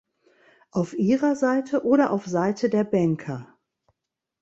[0.71, 3.55] Auf ihrer Seite oder auf Seite der Banker?